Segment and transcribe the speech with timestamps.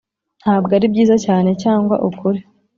[0.41, 2.39] ntabwo ari byiza cyane cyangwa ukuri.